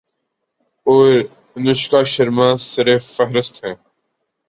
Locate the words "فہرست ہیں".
3.07-3.75